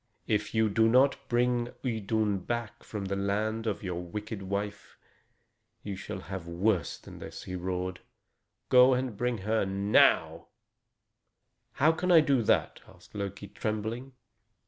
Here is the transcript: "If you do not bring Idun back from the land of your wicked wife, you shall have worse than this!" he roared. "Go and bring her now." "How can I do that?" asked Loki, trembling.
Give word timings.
"If 0.25 0.55
you 0.55 0.67
do 0.67 0.89
not 0.89 1.15
bring 1.29 1.73
Idun 1.85 2.39
back 2.39 2.81
from 2.83 3.05
the 3.05 3.15
land 3.15 3.67
of 3.67 3.83
your 3.83 4.01
wicked 4.01 4.41
wife, 4.41 4.97
you 5.83 5.95
shall 5.95 6.21
have 6.21 6.47
worse 6.47 6.97
than 6.97 7.19
this!" 7.19 7.43
he 7.43 7.55
roared. 7.55 7.99
"Go 8.69 8.95
and 8.95 9.15
bring 9.15 9.37
her 9.45 9.63
now." 9.63 10.47
"How 11.73 11.91
can 11.91 12.11
I 12.11 12.19
do 12.21 12.41
that?" 12.41 12.79
asked 12.87 13.13
Loki, 13.13 13.47
trembling. 13.49 14.13